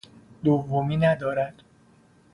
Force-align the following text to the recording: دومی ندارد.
دومی 0.43 0.97
ندارد. 0.97 1.55